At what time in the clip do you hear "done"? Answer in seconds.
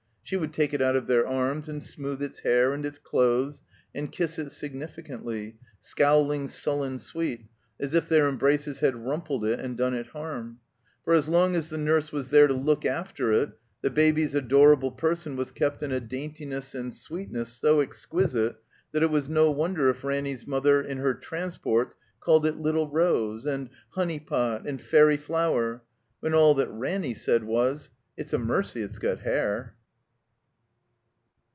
9.77-9.93